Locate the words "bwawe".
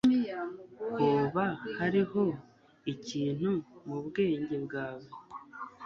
4.65-5.07